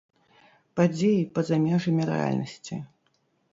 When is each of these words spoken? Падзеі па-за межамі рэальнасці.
Падзеі 0.79 1.19
па-за 1.37 1.55
межамі 1.67 2.03
рэальнасці. 2.13 2.83